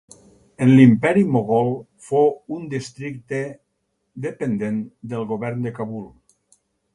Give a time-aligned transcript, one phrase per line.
[0.65, 1.69] En l'imperi mogol
[2.07, 3.43] fou un districte
[4.27, 4.81] dependent
[5.13, 6.11] del govern de Kabul.